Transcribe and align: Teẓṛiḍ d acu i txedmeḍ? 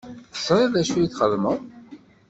Teẓṛiḍ 0.33 0.69
d 0.73 0.75
acu 0.81 0.95
i 1.03 1.07
txedmeḍ? 1.07 1.59